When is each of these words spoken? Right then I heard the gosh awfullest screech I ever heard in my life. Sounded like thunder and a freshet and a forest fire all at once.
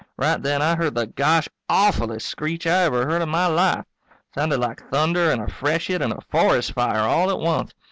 Right 0.17 0.41
then 0.41 0.63
I 0.63 0.75
heard 0.77 0.95
the 0.95 1.05
gosh 1.05 1.47
awfullest 1.69 2.25
screech 2.25 2.65
I 2.65 2.85
ever 2.85 3.05
heard 3.05 3.21
in 3.21 3.29
my 3.29 3.45
life. 3.45 3.85
Sounded 4.33 4.59
like 4.59 4.89
thunder 4.89 5.29
and 5.29 5.43
a 5.43 5.47
freshet 5.47 6.01
and 6.01 6.11
a 6.11 6.21
forest 6.21 6.73
fire 6.73 7.01
all 7.07 7.29
at 7.29 7.37
once. 7.37 7.71